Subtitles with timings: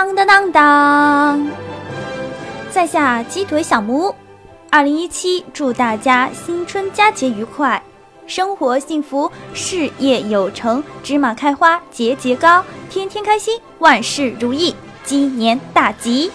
[0.00, 1.46] 当当当当。
[2.70, 4.14] 在下鸡腿小木屋
[4.70, 7.82] 二零一七祝大家新春佳节愉快
[8.26, 14.74] 生活幸福事业有成芝麻开花节节高天天开心万事如意
[15.04, 16.32] 鸡年大吉。